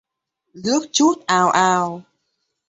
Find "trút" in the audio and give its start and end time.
0.91-1.25